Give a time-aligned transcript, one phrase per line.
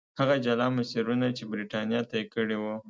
[0.19, 2.75] هغه جلا مسیرونه چې برېټانیا طی کړي وو.